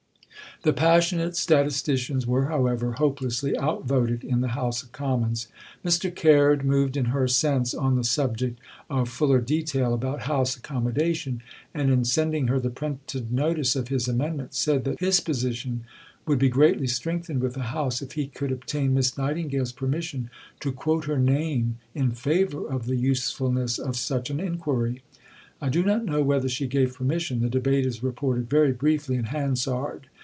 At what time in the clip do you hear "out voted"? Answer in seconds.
3.57-4.23